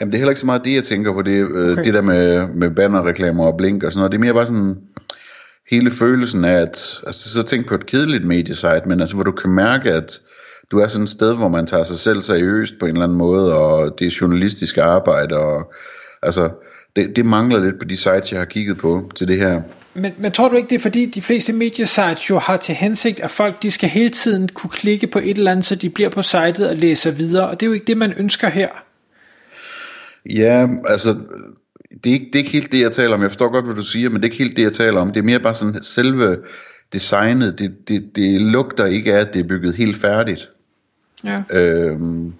Jamen 0.00 0.12
det 0.12 0.16
er 0.16 0.20
heller 0.20 0.30
ikke 0.30 0.40
så 0.40 0.46
meget 0.46 0.64
det, 0.64 0.74
jeg 0.74 0.84
tænker 0.84 1.12
på, 1.12 1.22
det, 1.22 1.32
øh, 1.32 1.72
okay. 1.72 1.84
det 1.84 1.94
der 1.94 2.02
med, 2.02 2.46
med 2.46 2.70
bannerreklamer 2.70 3.46
og 3.46 3.56
blink 3.56 3.82
og 3.82 3.92
sådan 3.92 3.98
noget. 3.98 4.12
Det 4.12 4.16
er 4.16 4.20
mere 4.20 4.34
bare 4.34 4.46
sådan 4.46 4.76
hele 5.70 5.90
følelsen 5.90 6.44
af, 6.44 6.60
at 6.60 7.00
altså, 7.06 7.30
så 7.30 7.42
tænk 7.42 7.68
på 7.68 7.74
et 7.74 7.86
kedeligt 7.86 8.24
mediesite, 8.24 8.82
men 8.86 9.00
altså 9.00 9.14
hvor 9.14 9.24
du 9.24 9.32
kan 9.32 9.50
mærke, 9.50 9.92
at 9.92 10.20
du 10.70 10.78
er 10.78 10.86
sådan 10.86 11.04
et 11.04 11.10
sted, 11.10 11.36
hvor 11.36 11.48
man 11.48 11.66
tager 11.66 11.82
sig 11.82 11.98
selv 11.98 12.20
seriøst 12.20 12.74
på 12.80 12.86
en 12.86 12.92
eller 12.92 13.04
anden 13.04 13.18
måde, 13.18 13.54
og 13.54 13.98
det 13.98 14.06
er 14.06 14.18
journalistisk 14.20 14.78
arbejde, 14.78 15.36
og 15.36 15.72
altså 16.22 16.50
det, 16.96 17.16
det 17.16 17.26
mangler 17.26 17.60
lidt 17.64 17.78
på 17.78 17.84
de 17.84 17.96
sites, 17.96 18.32
jeg 18.32 18.40
har 18.40 18.44
kigget 18.44 18.78
på 18.78 19.10
til 19.14 19.28
det 19.28 19.36
her. 19.36 19.62
Men, 19.94 20.12
men 20.18 20.32
tror 20.32 20.48
du 20.48 20.56
ikke, 20.56 20.68
det 20.68 20.74
er 20.74 20.80
fordi, 20.80 21.06
de 21.06 21.22
fleste 21.22 21.52
mediesites 21.52 22.30
jo 22.30 22.38
har 22.38 22.56
til 22.56 22.74
hensigt, 22.74 23.20
at 23.20 23.30
folk 23.30 23.62
de 23.62 23.70
skal 23.70 23.88
hele 23.88 24.10
tiden 24.10 24.48
kunne 24.48 24.70
klikke 24.70 25.06
på 25.06 25.18
et 25.18 25.38
eller 25.38 25.50
andet, 25.50 25.64
så 25.64 25.74
de 25.74 25.90
bliver 25.90 26.10
på 26.10 26.22
sitet 26.22 26.70
og 26.70 26.76
læser 26.76 27.10
videre, 27.10 27.48
og 27.48 27.60
det 27.60 27.66
er 27.66 27.68
jo 27.68 27.72
ikke 27.72 27.86
det, 27.86 27.96
man 27.96 28.12
ønsker 28.16 28.48
her. 28.48 28.68
Ja, 30.30 30.66
altså, 30.88 31.16
det 32.04 32.10
er, 32.10 32.14
ikke, 32.14 32.26
det 32.26 32.34
er 32.34 32.38
ikke 32.38 32.50
helt 32.50 32.72
det, 32.72 32.80
jeg 32.80 32.92
taler 32.92 33.14
om. 33.14 33.22
Jeg 33.22 33.30
forstår 33.30 33.52
godt, 33.52 33.64
hvad 33.64 33.74
du 33.74 33.82
siger, 33.82 34.08
men 34.08 34.16
det 34.16 34.28
er 34.28 34.32
ikke 34.32 34.44
helt 34.44 34.56
det, 34.56 34.62
jeg 34.62 34.72
taler 34.72 35.00
om. 35.00 35.12
Det 35.12 35.20
er 35.20 35.24
mere 35.24 35.40
bare 35.40 35.54
sådan 35.54 35.82
selve 35.82 36.36
designet. 36.92 37.58
Det, 37.58 37.88
det, 37.88 38.16
det 38.16 38.40
lugter 38.40 38.86
ikke 38.86 39.14
af, 39.14 39.20
at 39.20 39.34
det 39.34 39.40
er 39.40 39.48
bygget 39.48 39.74
helt 39.74 39.96
færdigt. 39.96 40.48
Ja. 41.24 41.42
Øhm, 41.50 42.32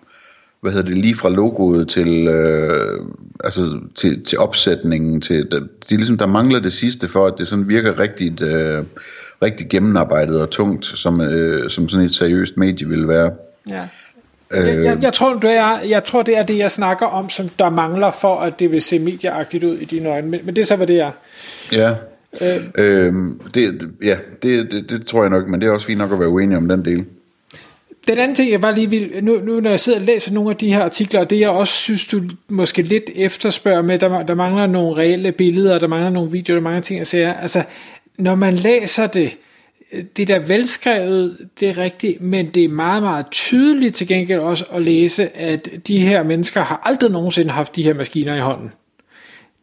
hvad 0.60 0.72
hedder 0.72 0.88
det, 0.88 0.98
lige 0.98 1.14
fra 1.14 1.28
logoet 1.28 1.88
til, 1.88 2.28
øh, 2.28 3.00
altså 3.44 3.80
til, 3.94 4.24
til 4.24 4.38
opsætningen. 4.38 5.20
Til, 5.20 5.36
det, 5.36 5.68
det 5.80 5.92
er 5.92 5.96
ligesom, 5.96 6.18
der 6.18 6.26
mangler 6.26 6.60
det 6.60 6.72
sidste 6.72 7.08
for, 7.08 7.26
at 7.26 7.34
det 7.38 7.46
sådan 7.46 7.68
virker 7.68 7.98
rigtig, 7.98 8.42
øh, 8.42 8.84
rigtig 9.42 9.68
gennemarbejdet 9.68 10.40
og 10.40 10.50
tungt, 10.50 10.86
som, 10.86 11.20
øh, 11.20 11.70
som 11.70 11.88
sådan 11.88 12.06
et 12.06 12.14
seriøst 12.14 12.56
medie 12.56 12.88
ville 12.88 13.08
være. 13.08 13.32
Ja. 13.70 13.88
Jeg, 14.54 14.84
jeg, 14.84 14.98
jeg, 15.02 15.12
tror, 15.12 15.34
det 15.34 15.50
er, 15.50 15.80
jeg 15.88 16.04
tror, 16.04 16.22
det 16.22 16.38
er 16.38 16.42
det, 16.42 16.58
jeg 16.58 16.70
snakker 16.70 17.06
om, 17.06 17.28
som 17.28 17.48
der 17.58 17.70
mangler 17.70 18.10
for, 18.10 18.36
at 18.36 18.58
det 18.58 18.70
vil 18.70 18.82
se 18.82 18.98
medieagtigt 18.98 19.64
ud 19.64 19.76
i 19.76 19.84
dine 19.84 20.08
øjne. 20.08 20.28
Men, 20.28 20.40
men 20.44 20.56
det 20.56 20.62
er 20.62 20.66
så, 20.66 20.76
hvad 20.76 20.86
det 20.86 21.00
er. 21.00 21.10
Ja, 21.72 21.94
øh, 22.40 22.62
øh, 22.78 23.12
det, 23.54 23.90
ja 24.02 24.16
det, 24.42 24.72
det, 24.72 24.90
det 24.90 25.06
tror 25.06 25.22
jeg 25.22 25.30
nok, 25.30 25.48
men 25.48 25.60
det 25.60 25.66
er 25.66 25.72
også 25.72 25.86
fint 25.86 25.98
nok 25.98 26.12
at 26.12 26.20
være 26.20 26.28
uenig 26.28 26.56
om 26.56 26.68
den 26.68 26.84
del. 26.84 27.04
Den 28.08 28.18
anden 28.18 28.34
ting, 28.34 28.50
jeg 28.50 28.60
bare 28.60 28.74
lige 28.74 28.90
vil, 28.90 29.10
nu, 29.22 29.40
nu 29.42 29.60
når 29.60 29.70
jeg 29.70 29.80
sidder 29.80 29.98
og 29.98 30.04
læser 30.04 30.32
nogle 30.32 30.50
af 30.50 30.56
de 30.56 30.74
her 30.74 30.82
artikler, 30.82 31.20
og 31.20 31.30
det 31.30 31.40
jeg 31.40 31.50
også 31.50 31.72
synes, 31.72 32.06
du 32.06 32.20
måske 32.48 32.82
lidt 32.82 33.10
efterspørger 33.14 33.82
med, 33.82 33.98
der, 33.98 34.22
der 34.22 34.34
mangler 34.34 34.66
nogle 34.66 34.96
reelle 34.96 35.32
billeder, 35.32 35.78
der 35.78 35.86
mangler 35.86 36.10
nogle 36.10 36.30
videoer, 36.30 36.56
der 36.56 36.62
mangler 36.62 36.82
ting 36.82 37.00
at 37.00 37.06
sige, 37.06 37.34
altså, 37.42 37.62
når 38.16 38.34
man 38.34 38.54
læser 38.54 39.06
det, 39.06 39.36
det 40.16 40.28
der 40.28 40.38
velskrevet, 40.38 41.48
det 41.60 41.68
er 41.68 41.78
rigtigt, 41.78 42.20
men 42.20 42.50
det 42.50 42.64
er 42.64 42.68
meget, 42.68 43.02
meget 43.02 43.26
tydeligt 43.30 43.94
til 43.94 44.06
gengæld 44.06 44.40
også 44.40 44.64
at 44.72 44.82
læse, 44.82 45.36
at 45.36 45.68
de 45.86 45.98
her 45.98 46.22
mennesker 46.22 46.60
har 46.60 46.82
aldrig 46.84 47.10
nogensinde 47.10 47.50
haft 47.50 47.76
de 47.76 47.82
her 47.82 47.94
maskiner 47.94 48.34
i 48.34 48.40
hånden. 48.40 48.72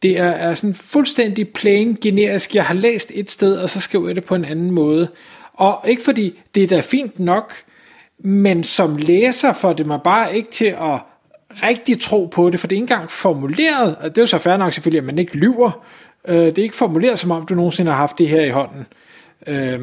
Det 0.02 0.20
er, 0.20 0.30
er 0.30 0.54
sådan 0.54 0.76
fuldstændig 0.76 1.50
plain 1.50 1.98
generisk. 2.02 2.56
Jeg 2.56 2.66
har 2.66 2.74
læst 2.74 3.12
et 3.16 3.32
sted, 3.32 3.58
og 3.58 3.70
så 3.70 3.80
skriver 3.80 4.08
jeg 4.08 4.16
det 4.16 4.24
på 4.24 4.36
en 4.36 4.46
anden 4.46 4.72
måde. 4.72 5.08
Og 5.54 5.84
ikke 5.88 6.04
fordi 6.04 6.40
det 6.56 6.64
er 6.64 6.68
da 6.68 6.82
fint 6.82 7.20
nok, 7.20 7.54
men 8.20 8.64
som 8.64 8.98
læser 8.98 9.54
får 9.54 9.74
det 9.74 9.86
mig 9.86 10.00
bare 10.04 10.36
ikke 10.36 10.52
til 10.52 10.66
at 10.66 11.00
rigtig 11.64 12.02
tro 12.02 12.26
på 12.26 12.50
det, 12.50 12.60
for 12.60 12.68
det 12.68 12.76
er 12.76 12.82
ikke 12.82 12.94
engang 12.94 13.12
formuleret, 13.12 13.96
og 13.96 14.10
det 14.10 14.18
er 14.18 14.22
jo 14.22 14.26
så 14.26 14.38
fair 14.38 14.58
nok 14.58 14.74
selvfølgelig, 14.74 15.00
at 15.00 15.06
man 15.06 15.20
ikke 15.20 15.38
lyver, 15.38 15.72
øh, 16.28 16.36
det 16.36 16.58
er 16.58 16.64
ikke 16.64 16.76
formuleret 16.76 17.20
som 17.20 17.32
om 17.32 17.46
du 17.46 17.56
nogensinde 17.56 17.92
har 17.92 17.98
haft 17.98 18.18
det 18.18 18.30
her 18.30 18.42
i 18.42 18.50
hånden. 18.50 18.86
Øh, 19.48 19.80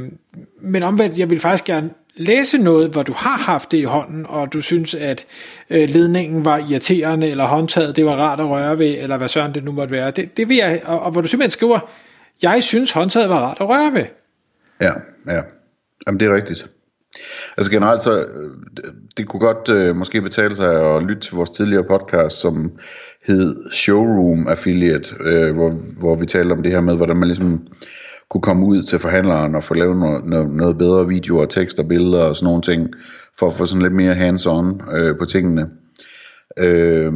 men 0.61 0.83
omvendt, 0.83 1.19
jeg 1.19 1.31
vil 1.31 1.41
faktisk 1.41 1.65
gerne 1.65 1.91
læse 2.17 2.59
noget, 2.59 2.91
hvor 2.91 3.03
du 3.03 3.13
har 3.13 3.39
haft 3.39 3.73
det 3.73 3.79
i 3.79 3.83
hånden, 3.83 4.27
og 4.29 4.53
du 4.53 4.63
synes, 4.63 4.95
at 4.95 5.27
øh, 5.71 5.89
ledningen 5.89 6.45
var 6.45 6.59
irriterende, 6.59 7.31
eller 7.31 7.45
håndtaget, 7.45 7.97
det 7.97 8.05
var 8.05 8.17
rart 8.17 8.41
at 8.41 8.49
røre 8.49 8.79
ved, 8.79 8.95
eller 8.99 9.17
hvad 9.17 9.29
søren 9.29 9.55
det 9.55 9.65
nu 9.65 9.73
måtte 9.73 9.93
være. 9.93 10.11
Det, 10.11 10.37
det 10.37 10.49
vil 10.49 10.57
jeg, 10.57 10.83
og, 10.85 11.01
og 11.01 11.13
hvor 11.13 11.21
du 11.21 11.29
simpelthen 11.29 11.51
skriver, 11.51 11.91
jeg 12.43 12.63
synes, 12.63 12.93
håndtaget 12.93 13.29
var 13.29 13.41
rart 13.41 13.57
at 13.61 13.69
røre 13.69 13.93
ved. 13.93 14.05
Ja, 14.81 14.93
ja. 15.35 15.43
Jamen, 16.07 16.21
det 16.21 16.29
er 16.29 16.35
rigtigt. 16.35 16.67
Altså 17.57 17.71
generelt 17.71 18.03
så, 18.03 18.21
øh, 18.21 18.51
det, 19.17 19.29
kunne 19.29 19.41
godt 19.41 19.69
øh, 19.69 19.97
måske 19.97 20.23
betale 20.23 20.55
sig 20.55 20.97
at 20.97 21.03
lytte 21.03 21.23
til 21.23 21.35
vores 21.35 21.51
tidligere 21.51 21.85
podcast, 21.85 22.41
som 22.41 22.73
hed 23.27 23.73
Showroom 23.73 24.49
Affiliate, 24.49 25.15
øh, 25.21 25.55
hvor, 25.55 25.71
hvor 25.99 26.17
vi 26.17 26.27
talte 26.27 26.53
om 26.53 26.63
det 26.63 26.73
her 26.73 26.81
med, 26.81 26.97
hvordan 26.97 27.17
man 27.17 27.29
ligesom 27.29 27.67
kunne 28.35 28.43
komme 28.43 28.67
ud 28.67 28.83
til 28.83 28.99
forhandleren 28.99 29.55
og 29.55 29.65
få 29.65 29.75
lavet 29.75 29.97
noget, 29.97 30.27
noget, 30.27 30.51
noget 30.51 30.79
bedre 30.79 31.09
videoer, 31.09 31.47
tekster, 31.47 31.83
billeder 31.83 32.25
og 32.25 32.37
sådan 32.37 32.47
nogle 32.47 32.63
ting, 32.63 32.91
for 33.39 33.47
at 33.47 33.53
få 33.53 33.67
sådan 33.67 33.83
lidt 33.83 33.95
mere 33.95 34.15
hands-on 34.15 34.97
øh, 34.97 35.19
på 35.19 35.25
tingene. 35.25 35.67
Øh, 36.59 37.13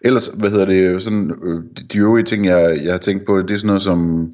ellers, 0.00 0.26
hvad 0.26 0.50
hedder 0.50 0.64
det, 0.64 1.02
sådan, 1.02 1.34
øh, 1.42 1.62
de 1.92 1.98
øvrige 1.98 2.24
ting, 2.24 2.46
jeg, 2.46 2.80
jeg 2.84 2.92
har 2.92 2.98
tænkt 2.98 3.26
på, 3.26 3.42
det 3.42 3.50
er 3.50 3.56
sådan 3.56 3.66
noget 3.66 3.82
som, 3.82 4.30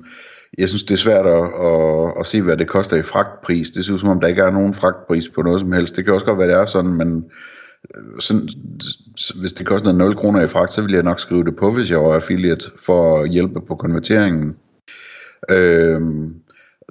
jeg 0.58 0.68
synes, 0.68 0.82
det 0.82 0.94
er 0.94 0.98
svært 0.98 1.26
at, 1.26 1.42
at, 1.42 2.12
at 2.20 2.26
se, 2.26 2.42
hvad 2.42 2.56
det 2.56 2.68
koster 2.68 2.96
i 2.96 3.02
fragtpris. 3.02 3.70
Det 3.70 3.84
ser 3.84 3.92
ud 3.92 3.98
som 3.98 4.08
om, 4.08 4.20
der 4.20 4.28
ikke 4.28 4.42
er 4.42 4.50
nogen 4.50 4.74
fragtpris 4.74 5.28
på 5.28 5.42
noget 5.42 5.60
som 5.60 5.72
helst. 5.72 5.96
Det 5.96 6.04
kan 6.04 6.14
også 6.14 6.26
godt 6.26 6.38
være, 6.38 6.48
det 6.48 6.56
er 6.56 6.66
sådan, 6.66 6.94
men 6.94 7.24
øh, 7.94 8.20
sådan, 8.20 8.48
hvis 9.40 9.52
det 9.52 9.66
koster 9.66 9.92
0 9.92 10.14
kroner 10.14 10.42
i 10.42 10.48
fragt, 10.48 10.72
så 10.72 10.82
vil 10.82 10.92
jeg 10.92 11.02
nok 11.02 11.20
skrive 11.20 11.44
det 11.44 11.56
på, 11.56 11.72
hvis 11.72 11.90
jeg 11.90 12.00
var 12.00 12.14
affiliate, 12.14 12.70
for 12.86 13.20
at 13.20 13.30
hjælpe 13.30 13.60
på 13.68 13.74
konverteringen. 13.74 14.56
Øhm, 15.50 16.34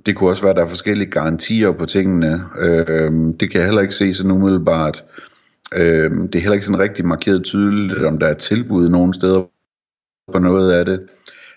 det 0.06 0.16
kunne 0.16 0.30
også 0.30 0.44
være, 0.44 0.50
at 0.50 0.56
der 0.56 0.64
er 0.64 0.70
forskellige 0.70 1.12
garantier 1.12 1.72
på 1.72 1.86
tingene. 1.86 2.44
Øhm, 2.60 3.38
det 3.38 3.52
kan 3.52 3.60
jeg 3.60 3.68
heller 3.68 3.82
ikke 3.82 3.96
se 3.96 4.14
sådan 4.14 4.32
umiddelbart. 4.32 5.06
Øhm, 5.76 6.28
det 6.28 6.36
er 6.36 6.42
heller 6.42 6.54
ikke 6.54 6.66
sådan 6.66 6.80
rigtig 6.80 7.06
markeret 7.06 7.44
tydeligt, 7.44 8.06
om 8.06 8.20
der 8.20 8.28
er 8.28 8.34
tilbud 8.34 8.90
nogen 8.90 9.14
steder 9.14 9.44
på 10.34 10.40
noget 10.40 10.72
af 10.72 10.86
det, 10.86 11.00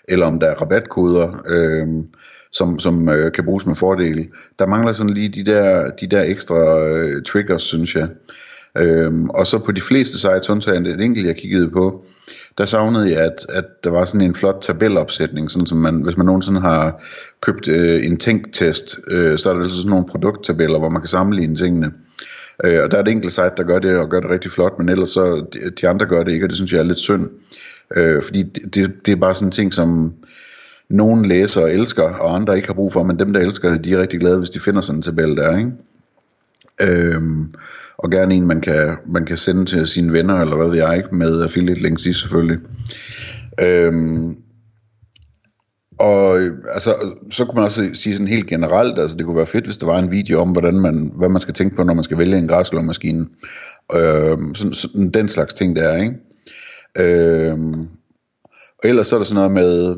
eller 0.07 0.25
om 0.25 0.39
der 0.39 0.47
er 0.47 0.61
rabatkoder, 0.61 1.43
øhm, 1.47 2.03
som, 2.51 2.79
som 2.79 3.09
øh, 3.09 3.31
kan 3.31 3.45
bruges 3.45 3.65
med 3.65 3.75
fordel. 3.75 4.27
Der 4.59 4.65
mangler 4.65 4.91
sådan 4.91 5.13
lige 5.13 5.29
de 5.29 5.45
der, 5.45 5.91
de 5.91 6.07
der 6.07 6.23
ekstra 6.23 6.87
øh, 6.87 7.23
triggers, 7.23 7.63
synes 7.63 7.95
jeg. 7.95 8.09
Øhm, 8.77 9.29
og 9.29 9.47
så 9.47 9.59
på 9.59 9.71
de 9.71 9.81
fleste 9.81 10.19
sites, 10.19 10.49
undtagen 10.49 10.85
det 10.85 11.01
enkelt, 11.01 11.27
jeg 11.27 11.35
kiggede 11.35 11.69
på, 11.69 12.05
der 12.57 12.65
savnede 12.65 13.11
jeg, 13.11 13.19
at, 13.19 13.45
at 13.49 13.65
der 13.83 13.89
var 13.89 14.05
sådan 14.05 14.27
en 14.27 14.35
flot 14.35 14.57
tabelopsætning, 14.61 15.51
sådan 15.51 15.65
som 15.65 15.77
man, 15.77 16.01
hvis 16.01 16.17
man 16.17 16.25
nogensinde 16.25 16.61
har 16.61 17.03
købt 17.41 17.67
øh, 17.67 18.05
en 18.05 18.17
tænktest, 18.17 18.99
øh, 19.07 19.37
så 19.37 19.49
er 19.49 19.53
der 19.53 19.61
altså 19.61 19.77
sådan 19.77 19.89
nogle 19.89 20.05
produkttabeller, 20.05 20.79
hvor 20.79 20.89
man 20.89 21.01
kan 21.01 21.07
sammenligne 21.07 21.55
tingene. 21.55 21.91
Øh, 22.63 22.83
og 22.83 22.91
der 22.91 22.97
er 22.97 23.01
et 23.01 23.07
enkelt 23.07 23.33
site, 23.33 23.51
der 23.57 23.63
gør 23.63 23.79
det, 23.79 23.97
og 23.97 24.09
gør 24.09 24.19
det 24.19 24.29
rigtig 24.29 24.51
flot, 24.51 24.79
men 24.79 24.89
ellers 24.89 25.09
så, 25.09 25.45
de, 25.53 25.69
de 25.81 25.87
andre 25.87 26.05
gør 26.05 26.23
det 26.23 26.31
ikke, 26.31 26.45
og 26.45 26.49
det 26.49 26.55
synes 26.55 26.73
jeg 26.73 26.79
er 26.79 26.83
lidt 26.83 26.97
synd. 26.97 27.29
Øh, 27.95 28.23
fordi 28.23 28.43
det, 28.43 28.75
det, 28.75 29.05
det 29.05 29.11
er 29.11 29.15
bare 29.15 29.33
sådan 29.33 29.47
en 29.47 29.51
ting, 29.51 29.73
som 29.73 30.13
nogle 30.89 31.27
læser 31.27 31.61
og 31.61 31.71
elsker, 31.71 32.03
og 32.03 32.35
andre 32.35 32.55
ikke 32.55 32.67
har 32.67 32.73
brug 32.73 32.93
for, 32.93 33.03
men 33.03 33.19
dem, 33.19 33.33
der 33.33 33.39
elsker 33.39 33.69
det, 33.69 33.83
de 33.83 33.93
er 33.93 34.01
rigtig 34.01 34.19
glade, 34.19 34.37
hvis 34.37 34.49
de 34.49 34.59
finder 34.59 34.81
sådan 34.81 34.99
en 34.99 35.03
tabel 35.03 35.37
der, 35.37 35.57
ikke? 35.57 35.71
Øh, 36.81 37.21
og 37.97 38.11
gerne 38.11 38.35
en, 38.35 38.47
man 38.47 38.61
kan, 38.61 38.95
man 39.05 39.25
kan 39.25 39.37
sende 39.37 39.65
til 39.65 39.87
sine 39.87 40.13
venner, 40.13 40.35
eller 40.35 40.55
hvad 40.55 40.67
ved 40.67 40.77
jeg 40.77 40.97
ikke, 40.97 41.15
med 41.15 41.43
affiliate 41.43 41.81
links 41.81 42.05
i 42.05 42.13
selvfølgelig. 42.13 42.59
Øhm, 43.59 44.37
og 45.99 46.39
altså, 46.73 46.95
så 47.31 47.45
kunne 47.45 47.55
man 47.55 47.63
også 47.63 47.89
sige 47.93 48.13
sådan 48.13 48.27
helt 48.27 48.47
generelt, 48.47 48.99
altså 48.99 49.17
det 49.17 49.25
kunne 49.25 49.37
være 49.37 49.45
fedt, 49.45 49.65
hvis 49.65 49.77
der 49.77 49.85
var 49.85 49.99
en 49.99 50.11
video 50.11 50.39
om, 50.41 50.51
hvordan 50.51 50.79
man, 50.79 51.11
hvad 51.15 51.29
man 51.29 51.41
skal 51.41 51.53
tænke 51.53 51.75
på, 51.75 51.83
når 51.83 51.93
man 51.93 52.03
skal 52.03 52.17
vælge 52.17 52.37
en 52.37 52.47
græslåmaskine. 52.47 53.25
Øhm, 53.95 54.55
sådan, 54.55 54.73
sådan, 54.73 55.09
den 55.09 55.27
slags 55.27 55.53
ting 55.53 55.75
der, 55.75 55.97
ikke? 55.97 56.13
Øhm, 56.99 57.87
og 58.83 58.89
ellers 58.89 59.07
så 59.07 59.15
er 59.15 59.19
der 59.19 59.25
sådan 59.25 59.35
noget 59.35 59.51
med, 59.51 59.95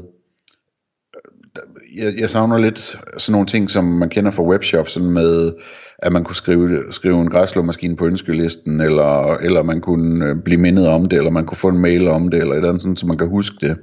jeg, 1.95 2.13
jeg 2.17 2.29
savner 2.29 2.57
lidt 2.57 2.79
sådan 2.79 3.31
nogle 3.31 3.47
ting, 3.47 3.69
som 3.69 3.83
man 3.83 4.09
kender 4.09 4.31
fra 4.31 4.43
webshops, 4.43 4.91
sådan 4.91 5.09
med, 5.09 5.53
at 5.97 6.11
man 6.11 6.23
kunne 6.23 6.35
skrive, 6.35 6.83
skrive 6.91 7.21
en 7.21 7.29
græslåmaskine 7.29 7.95
på 7.95 8.05
ønskelisten, 8.05 8.81
eller, 8.81 9.37
eller 9.37 9.63
man 9.63 9.81
kunne 9.81 10.25
øh, 10.25 10.35
blive 10.45 10.61
mindet 10.61 10.87
om 10.87 11.05
det, 11.05 11.17
eller 11.17 11.31
man 11.31 11.45
kunne 11.45 11.57
få 11.57 11.67
en 11.67 11.81
mail 11.81 12.07
om 12.07 12.29
det, 12.29 12.39
eller 12.39 12.53
et 12.53 12.57
eller 12.57 12.69
andet, 12.69 12.81
sådan, 12.81 12.95
så 12.95 13.07
man 13.07 13.17
kan 13.17 13.27
huske 13.27 13.55
det, 13.61 13.77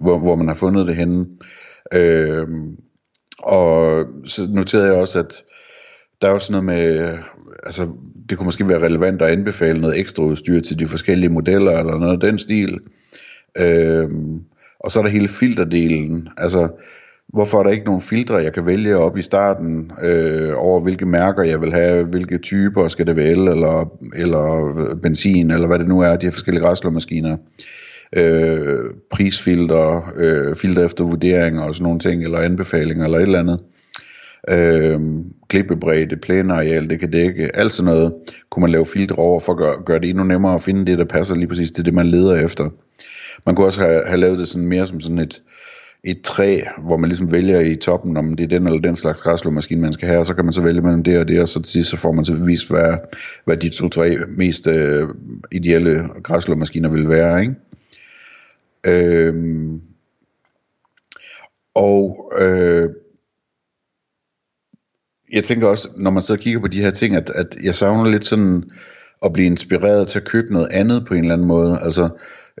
hvor, 0.00 0.18
hvor 0.18 0.36
man 0.36 0.48
har 0.48 0.54
fundet 0.54 0.86
det 0.86 0.96
henne. 0.96 1.26
Øh, 1.94 2.46
og 3.38 4.04
så 4.26 4.48
noterede 4.50 4.86
jeg 4.86 4.94
også, 4.94 5.18
at 5.18 5.44
der 6.22 6.28
er 6.30 6.38
sådan 6.38 6.64
noget 6.64 6.64
med, 6.64 7.18
altså 7.66 7.88
det 8.28 8.38
kunne 8.38 8.44
måske 8.44 8.68
være 8.68 8.84
relevant 8.84 9.22
at 9.22 9.30
anbefale 9.30 9.80
noget 9.80 9.98
ekstra 9.98 10.22
udstyr 10.22 10.60
til 10.60 10.78
de 10.78 10.86
forskellige 10.86 11.30
modeller, 11.30 11.78
eller 11.78 11.98
noget 11.98 12.12
af 12.12 12.20
den 12.20 12.38
stil. 12.38 12.78
Øh, 13.58 14.08
og 14.80 14.90
så 14.90 14.98
er 14.98 15.02
der 15.02 15.10
hele 15.10 15.28
filterdelen, 15.28 16.28
altså 16.36 16.68
hvorfor 17.28 17.58
er 17.58 17.62
der 17.62 17.70
ikke 17.70 17.84
nogen 17.84 18.00
filtre, 18.00 18.34
jeg 18.34 18.52
kan 18.52 18.66
vælge 18.66 18.96
op 18.96 19.16
i 19.16 19.22
starten 19.22 19.92
øh, 20.02 20.52
over, 20.56 20.80
hvilke 20.80 21.06
mærker 21.06 21.42
jeg 21.42 21.60
vil 21.60 21.72
have, 21.72 22.04
hvilke 22.04 22.38
typer 22.38 22.88
skal 22.88 23.06
det 23.06 23.16
være, 23.16 23.30
eller, 23.30 23.92
eller 24.14 24.94
benzin, 25.02 25.50
eller 25.50 25.66
hvad 25.66 25.78
det 25.78 25.88
nu 25.88 26.00
er, 26.00 26.16
de 26.16 26.26
her 26.26 26.30
forskellige 26.30 26.64
græslåmaskiner. 26.64 27.36
Øh, 28.16 28.78
prisfilter, 29.10 30.12
øh, 30.16 30.56
filter 30.56 30.84
efter 30.84 31.04
vurderinger 31.04 31.62
og 31.62 31.74
sådan 31.74 31.82
nogle 31.82 31.98
ting, 31.98 32.22
eller 32.22 32.38
anbefalinger, 32.38 33.04
eller 33.04 33.18
et 33.18 33.22
eller 33.22 33.38
andet. 33.38 33.60
Øh, 34.48 35.00
klippebredde, 35.48 36.16
plæneareal, 36.16 36.90
det 36.90 37.00
kan 37.00 37.10
dække, 37.10 37.56
alt 37.56 37.72
sådan 37.72 37.94
noget, 37.94 38.14
kunne 38.50 38.60
man 38.60 38.70
lave 38.70 38.86
filtre 38.86 39.16
over 39.16 39.40
for 39.40 39.52
at 39.52 39.58
gøre, 39.58 39.76
gøre 39.86 39.98
det 39.98 40.10
endnu 40.10 40.24
nemmere 40.24 40.54
at 40.54 40.62
finde 40.62 40.86
det, 40.86 40.98
der 40.98 41.04
passer 41.04 41.34
lige 41.34 41.48
præcis 41.48 41.70
til 41.70 41.84
det, 41.84 41.94
man 41.94 42.06
leder 42.06 42.34
efter. 42.34 42.70
Man 43.46 43.54
kunne 43.54 43.66
også 43.66 43.80
have, 43.80 44.02
have 44.06 44.20
lavet 44.20 44.38
det 44.38 44.48
sådan 44.48 44.68
mere 44.68 44.86
som 44.86 45.00
sådan 45.00 45.18
et, 45.18 45.42
et 46.10 46.22
træ, 46.22 46.60
hvor 46.78 46.96
man 46.96 47.08
ligesom 47.08 47.32
vælger 47.32 47.60
i 47.60 47.76
toppen, 47.76 48.16
om 48.16 48.36
det 48.36 48.44
er 48.44 48.48
den 48.48 48.66
eller 48.66 48.80
den 48.80 48.96
slags 48.96 49.20
græsslåmaskine, 49.20 49.80
man 49.80 49.92
skal 49.92 50.08
have, 50.08 50.20
og 50.20 50.26
så 50.26 50.34
kan 50.34 50.44
man 50.44 50.54
så 50.54 50.62
vælge 50.62 50.80
mellem 50.80 51.02
det 51.02 51.18
og 51.18 51.28
det, 51.28 51.40
og 51.40 51.48
så 51.48 51.62
til 51.62 51.72
sidst 51.72 51.90
så 51.90 51.96
får 51.96 52.12
man 52.12 52.24
så 52.24 52.34
vist, 52.34 52.70
hvad, 52.70 52.96
hvad 53.44 53.56
de 53.56 53.68
to-tre 53.68 54.16
mest 54.28 54.66
øh, 54.66 55.08
ideelle 55.52 56.08
græsslåmaskiner 56.22 56.88
vil 56.88 57.08
være, 57.08 57.40
ikke? 57.40 57.54
Øhm, 58.86 59.80
og 61.74 62.32
øh, 62.38 62.90
jeg 65.32 65.44
tænker 65.44 65.68
også, 65.68 65.88
når 65.96 66.10
man 66.10 66.22
så 66.22 66.36
kigger 66.36 66.60
på 66.60 66.68
de 66.68 66.80
her 66.80 66.90
ting, 66.90 67.16
at, 67.16 67.30
at 67.34 67.56
jeg 67.62 67.74
savner 67.74 68.10
lidt 68.10 68.24
sådan 68.24 68.70
at 69.24 69.32
blive 69.32 69.46
inspireret 69.46 70.08
til 70.08 70.18
at 70.18 70.24
købe 70.24 70.52
noget 70.52 70.68
andet 70.70 71.06
på 71.06 71.14
en 71.14 71.20
eller 71.20 71.34
anden 71.34 71.48
måde. 71.48 71.78
Altså, 71.82 72.08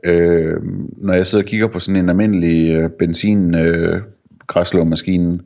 Øh, 0.04 0.56
når 0.96 1.14
jeg 1.14 1.26
sidder 1.26 1.44
og 1.44 1.48
kigger 1.48 1.68
på 1.68 1.78
sådan 1.78 2.00
en 2.00 2.08
almindelig 2.08 2.74
øh, 2.76 2.90
benzin 2.98 3.54
øh, 3.54 4.02
græslåmaskine, 4.46 5.40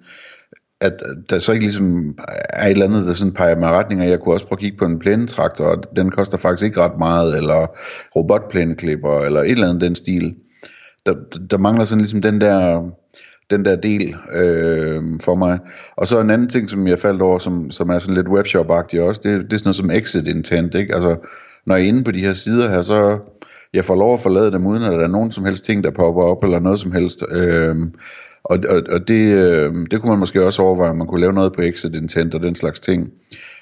at 0.81 1.03
der 1.31 1.39
så 1.39 1.53
ikke 1.53 1.65
ligesom 1.65 2.19
er 2.51 2.67
et 2.67 2.71
eller 2.71 2.87
andet, 2.87 3.07
der 3.07 3.13
sådan 3.13 3.33
peger 3.33 3.57
mig 3.57 3.71
retning, 3.71 4.01
og 4.01 4.09
jeg 4.09 4.21
kunne 4.21 4.35
også 4.35 4.47
prøve 4.47 4.57
at 4.57 4.61
kigge 4.61 4.79
på 4.79 4.85
en 4.85 4.99
plænetraktor, 4.99 5.65
og 5.65 5.97
den 5.97 6.11
koster 6.11 6.39
faktisk 6.39 6.65
ikke 6.65 6.81
ret 6.81 6.99
meget, 6.99 7.37
eller 7.37 7.67
robotplæneklipper, 8.17 9.21
eller 9.21 9.41
et 9.41 9.51
eller 9.51 9.69
andet 9.69 9.81
den 9.81 9.95
stil. 9.95 10.35
Der, 11.07 11.15
der 11.51 11.59
mangler 11.59 11.85
sådan 11.85 12.01
ligesom 12.01 12.23
den 12.23 12.41
der, 12.41 12.91
den 13.51 13.65
der 13.65 13.77
del 13.77 14.15
øh, 14.33 15.03
for 15.21 15.35
mig. 15.35 15.59
Og 15.97 16.07
så 16.07 16.21
en 16.21 16.31
anden 16.31 16.49
ting, 16.49 16.71
som 16.71 16.87
jeg 16.87 16.99
faldt 16.99 17.23
over, 17.23 17.39
som, 17.39 17.71
som 17.71 17.91
er 17.91 17.99
sådan 17.99 18.15
lidt 18.15 18.29
webshop-agtig 18.29 19.01
også, 19.01 19.21
det, 19.25 19.41
det 19.41 19.53
er 19.53 19.59
sådan 19.59 19.69
noget 19.69 19.77
som 19.77 19.91
exit 19.91 20.27
intent, 20.27 20.75
ikke? 20.75 20.95
Altså, 20.95 21.17
når 21.67 21.77
jeg 21.77 21.85
er 21.85 21.89
inde 21.89 22.05
på 22.05 22.11
de 22.11 22.25
her 22.25 22.33
sider 22.33 22.71
her, 22.71 22.83
så 22.83 23.19
jeg 23.75 23.85
får 23.85 23.95
lov 23.95 24.15
at 24.15 24.21
forlade 24.21 24.53
dem, 24.53 24.67
uden 24.67 24.83
at 24.83 24.93
der 24.93 25.05
er 25.05 25.09
nogen 25.09 25.33
som 25.33 25.45
helst 25.45 25.65
ting, 25.65 25.85
der 25.85 25.91
popper 25.91 26.23
op, 26.23 26.45
eller 26.45 26.59
noget 26.59 26.81
som 26.81 26.93
helst. 26.93 27.25
Øhm, 27.31 27.95
og, 28.45 28.59
og, 28.69 28.83
og 28.89 29.09
det, 29.09 29.37
øh, 29.39 29.75
det 29.91 30.01
kunne 30.01 30.11
man 30.11 30.19
måske 30.19 30.45
også 30.45 30.63
overveje, 30.63 30.91
om 30.91 30.97
man 30.97 31.07
kunne 31.07 31.21
lave 31.21 31.33
noget 31.33 31.53
på 31.53 31.63
exit 31.63 31.95
intent 31.95 32.35
og 32.35 32.43
den 32.43 32.55
slags 32.55 32.81
ting. 32.81 33.13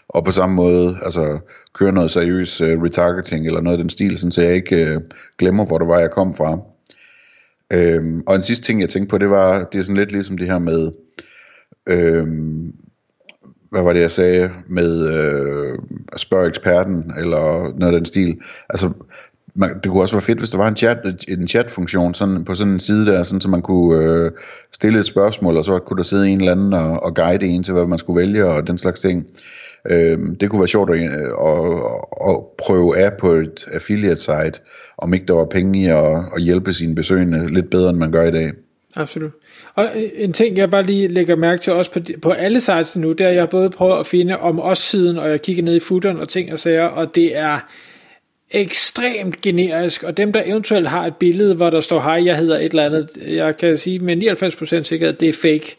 Og 0.09 0.25
på 0.25 0.31
samme 0.31 0.55
måde, 0.55 0.97
altså 1.02 1.38
køre 1.75 1.93
noget 1.93 2.11
seriøs 2.11 2.61
øh, 2.61 2.83
retargeting 2.83 3.47
eller 3.47 3.61
noget 3.61 3.79
af 3.79 3.83
den 3.83 3.90
stil, 3.90 4.19
så 4.33 4.43
jeg 4.43 4.55
ikke 4.55 4.87
øh, 4.87 5.00
glemmer, 5.38 5.64
hvor 5.64 5.79
det 5.79 5.88
var, 5.88 5.99
jeg 5.99 6.11
kom 6.11 6.35
fra. 6.35 6.59
Øhm, 7.73 8.23
og 8.26 8.37
en 8.37 8.43
sidste 8.43 8.67
ting, 8.67 8.81
jeg 8.81 8.88
tænkte 8.88 9.11
på, 9.11 9.19
det 9.19 9.31
var, 9.31 9.64
det 9.64 9.79
er 9.79 9.83
sådan 9.83 9.97
lidt 9.97 10.12
ligesom 10.12 10.38
det 10.38 10.47
her 10.47 10.59
med, 10.59 10.93
øhm, 11.87 12.75
hvad 13.71 13.83
var 13.83 13.93
det, 13.93 14.00
jeg 14.00 14.11
sagde, 14.11 14.50
med 14.67 15.09
øh, 15.14 15.79
at 16.12 16.21
spørge 16.21 16.49
eksperten, 16.49 17.12
eller 17.19 17.73
noget 17.79 17.95
af 17.95 17.99
den 18.00 18.07
stil. 18.07 18.40
Altså, 18.69 18.93
man, 19.54 19.71
det 19.75 19.90
kunne 19.90 20.02
også 20.02 20.14
være 20.14 20.23
fedt, 20.23 20.38
hvis 20.38 20.50
der 20.50 20.59
var 20.59 20.69
en 20.69 20.76
chat, 20.76 20.99
en 21.28 21.49
chatfunktion 21.49 22.14
sådan, 22.14 22.45
på 22.45 22.54
sådan 22.54 22.73
en 22.73 22.80
side 22.80 23.07
der, 23.07 23.23
sådan, 23.23 23.40
så 23.40 23.49
man 23.49 23.62
kunne 23.62 24.04
øh, 24.04 24.30
stille 24.73 24.99
et 24.99 25.07
spørgsmål, 25.07 25.57
og 25.57 25.64
så 25.64 25.78
kunne 25.78 25.97
der 25.97 26.02
sidde 26.02 26.28
en 26.28 26.38
eller 26.38 26.52
anden 26.52 26.73
og, 26.73 27.02
og 27.02 27.14
guide 27.14 27.47
en 27.47 27.62
til, 27.62 27.75
hvad 27.75 27.87
man 27.87 27.99
skulle 27.99 28.21
vælge, 28.21 28.47
og 28.47 28.66
den 28.66 28.78
slags 28.78 29.00
ting. 29.00 29.26
Øh, 29.90 30.19
det 30.40 30.50
kunne 30.50 30.61
være 30.61 30.69
sjovt 30.69 30.90
at, 30.90 30.97
øh, 30.97 31.12
at, 31.47 32.30
at 32.30 32.37
prøve 32.59 32.99
af 32.99 33.12
på 33.19 33.33
et 33.33 33.69
affiliate-site, 33.73 34.61
om 34.99 35.14
ikke 35.14 35.26
der 35.26 35.35
var 35.35 35.45
penge 35.45 35.80
i 35.80 35.87
at, 35.87 36.16
at 36.37 36.42
hjælpe 36.42 36.73
sine 36.73 36.95
besøgende 36.95 37.54
lidt 37.54 37.71
bedre, 37.71 37.90
end 37.90 37.99
man 37.99 38.12
gør 38.12 38.25
i 38.25 38.30
dag. 38.30 38.52
Absolut. 38.97 39.30
Og 39.75 39.85
øh, 39.97 40.02
en 40.14 40.33
ting, 40.33 40.57
jeg 40.57 40.71
bare 40.71 40.83
lige 40.83 41.09
lægger 41.09 41.37
mærke 41.37 41.62
til 41.62 41.73
også 41.73 41.92
på, 41.92 42.00
på 42.23 42.30
alle 42.30 42.61
sites 42.61 42.97
nu, 42.97 43.12
det 43.12 43.21
er, 43.21 43.28
at 43.28 43.35
jeg 43.35 43.42
har 43.42 43.47
både 43.47 43.71
prøvet 43.71 44.00
at 44.00 44.07
finde 44.07 44.38
om 44.38 44.61
os 44.61 44.78
siden, 44.78 45.19
og 45.19 45.30
jeg 45.30 45.42
kigger 45.42 45.62
ned 45.62 45.76
i 45.76 45.80
footeren 45.80 46.21
og 46.21 46.28
ting 46.28 46.52
og 46.52 46.59
sager, 46.59 46.85
og 46.85 47.14
det 47.14 47.37
er 47.37 47.59
ekstremt 48.50 49.40
generisk, 49.40 50.02
og 50.02 50.16
dem 50.16 50.33
der 50.33 50.42
eventuelt 50.47 50.88
har 50.88 51.07
et 51.07 51.16
billede, 51.16 51.54
hvor 51.54 51.71
der 51.71 51.80
står, 51.80 52.00
hej, 52.00 52.25
jeg 52.25 52.37
hedder 52.37 52.59
et 52.59 52.64
eller 52.64 52.85
andet, 52.85 53.09
jeg 53.26 53.57
kan 53.57 53.78
sige 53.78 53.99
med 53.99 54.16
99% 54.16 54.83
sikkerhed, 54.83 55.12
det 55.12 55.28
er 55.28 55.33
fake. 55.33 55.76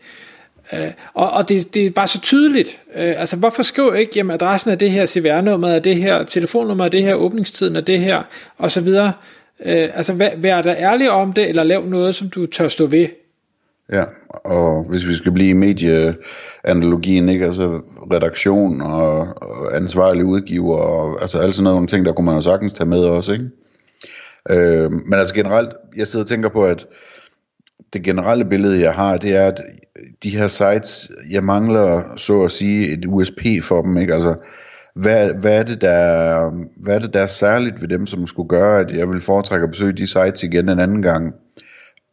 Uh, 0.74 0.80
og, 1.14 1.32
og 1.32 1.50
det, 1.50 1.74
det 1.74 1.86
er 1.86 1.90
bare 1.90 2.08
så 2.08 2.22
tydeligt. 2.22 2.80
Uh, 2.88 3.02
altså, 3.02 3.36
hvorfor 3.36 3.64
skriver 3.64 3.94
ikke, 3.94 4.12
jamen 4.16 4.34
adressen 4.34 4.72
er 4.72 4.76
det 4.76 4.92
her 4.92 5.06
CVR-nummeret 5.06 5.76
er 5.76 5.80
det 5.80 5.96
her 5.96 6.24
telefonnummer, 6.24 6.86
er 6.86 6.90
det 6.90 7.04
her 7.04 7.14
åbningstiden, 7.14 7.76
er 7.76 7.82
det 7.82 8.00
her, 8.00 8.24
og 8.58 8.72
så 8.72 8.82
videre. 8.82 9.14
Uh, 9.60 9.72
altså, 9.72 10.14
vær, 10.14 10.30
vær 10.38 10.62
der 10.62 10.76
ærlig 10.76 11.12
om 11.12 11.34
det, 11.34 11.50
eller 11.50 11.64
lav 11.64 11.86
noget, 11.86 12.16
som 12.16 12.30
du 12.30 12.46
tør 12.46 12.68
stå 12.68 12.86
ved. 12.86 13.08
Ja, 13.92 14.04
og 14.30 14.86
hvis 14.90 15.08
vi 15.08 15.14
skal 15.14 15.32
blive 15.32 15.50
i 15.50 15.54
medieanalogien, 15.54 17.30
ikke? 17.30 17.46
altså 17.46 17.82
redaktion 18.14 18.82
og, 18.82 19.20
og 19.42 19.76
ansvarlig 19.76 20.26
udgiver, 20.26 20.78
og, 20.78 21.22
altså 21.22 21.40
alle 21.40 21.54
sådan 21.54 21.74
nogle 21.74 21.88
ting, 21.88 22.06
der 22.06 22.14
kunne 22.14 22.26
man 22.26 22.36
jo 22.36 22.42
sagtens 22.42 22.74
tage 22.74 22.90
med 22.90 23.00
også, 23.00 23.34
ikke? 23.34 23.50
Øh, 24.50 24.92
men 24.92 25.14
altså 25.14 25.34
generelt, 25.34 25.70
jeg 25.98 26.08
sidder 26.08 26.24
og 26.24 26.30
tænker 26.30 26.50
på, 26.50 26.66
at 26.66 26.88
det 27.94 28.04
generelle 28.04 28.46
billede, 28.46 28.82
jeg 28.82 28.94
har, 28.94 29.18
det 29.18 29.36
er, 29.36 29.48
at 29.48 29.62
de 30.24 30.38
her 30.38 30.48
sites, 30.48 31.12
jeg 31.30 31.44
mangler 31.44 32.16
så 32.16 32.44
at 32.44 32.52
sige 32.52 32.94
et 32.94 33.06
USP 33.06 33.42
for 33.64 33.82
dem, 33.82 33.98
ikke? 33.98 34.14
Altså, 34.14 34.36
hvad, 34.96 35.34
hvad, 35.34 35.60
er 35.60 35.64
det, 35.64 35.82
der, 35.82 36.50
hvad 36.78 36.96
er 36.96 37.00
det, 37.00 37.14
der 37.14 37.20
er 37.20 37.28
særligt 37.28 37.82
ved 37.82 37.88
dem, 37.88 38.08
som 38.08 38.28
skulle 38.28 38.50
gøre, 38.50 38.80
at 38.80 38.92
jeg 38.92 39.08
vil 39.08 39.22
foretrække 39.22 39.64
at 39.64 39.72
besøge 39.72 39.94
de 39.94 40.08
sites 40.08 40.44
igen 40.44 40.70
en 40.70 40.80
anden 40.80 41.02
gang, 41.02 41.36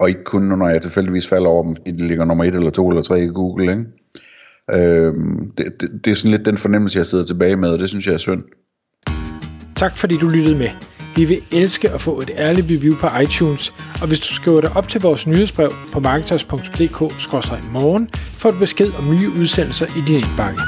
og 0.01 0.09
ikke 0.09 0.25
kun 0.25 0.43
når 0.43 0.69
jeg 0.69 0.83
tilfældigvis 0.83 1.27
falder 1.27 1.49
over 1.49 1.63
dem, 1.63 1.77
fordi 1.77 1.91
de 1.91 2.07
ligger 2.07 2.25
nummer 2.25 2.45
et 2.45 2.55
eller 2.55 2.71
to 2.71 2.89
eller 2.89 3.03
tre 3.03 3.23
i 3.23 3.27
Google, 3.27 3.71
ikke? 3.71 3.85
Øhm, 4.75 5.51
det, 5.59 5.67
det, 5.81 5.91
det 6.05 6.11
er 6.11 6.15
sådan 6.15 6.31
lidt 6.31 6.47
den 6.47 6.59
fornemmelse, 6.59 6.99
jeg 6.99 7.07
sidder 7.07 7.25
tilbage 7.25 7.57
med, 7.57 7.71
og 7.71 7.79
det 7.79 7.89
synes 7.89 8.07
jeg 8.07 8.15
er 8.15 8.19
synd. 8.19 8.43
Tak 9.77 9.97
fordi 9.97 10.17
du 10.17 10.29
lyttede 10.29 10.59
med. 10.59 10.69
Vi 11.17 11.25
vil 11.25 11.39
elske 11.53 11.91
at 11.91 12.01
få 12.01 12.21
et 12.21 12.31
ærligt 12.37 12.67
review 12.71 12.97
på 12.97 13.07
iTunes, 13.23 13.75
og 14.03 14.09
hvis 14.09 14.21
du 14.21 14.35
skriver 14.35 14.61
dig 14.61 14.77
op 14.77 14.89
til 14.89 15.01
vores 15.01 15.27
nyhedsbrev 15.27 15.73
på 15.93 16.01
marketers.dk-morgen, 16.01 18.11
får 18.15 18.51
du 18.51 18.59
besked 18.59 18.91
om 18.99 19.11
nye 19.11 19.31
udsendelser 19.41 19.87
i 19.87 20.01
din 20.07 20.17
indbakke. 20.17 20.61